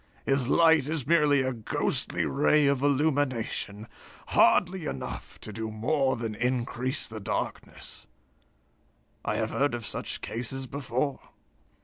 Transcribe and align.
His 0.25 0.47
light 0.47 0.89
is 0.89 1.05
merely 1.05 1.43
a 1.43 1.53
ghostly 1.53 2.25
ray 2.25 2.65
of 2.65 2.81
illumination, 2.81 3.87
hardly 4.29 4.87
enough 4.87 5.39
to 5.41 5.53
do 5.53 5.69
more 5.69 6.15
than 6.15 6.33
increase 6.33 7.07
the 7.07 7.19
darkness. 7.19 8.07
I 9.23 9.35
have 9.35 9.51
heard 9.51 9.75
of 9.75 9.85
such 9.85 10.21
cases 10.21 10.65
before." 10.65 11.19